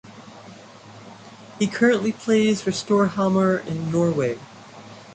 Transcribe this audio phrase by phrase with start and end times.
[1.59, 4.39] He currently plays for Storhamar in Norway.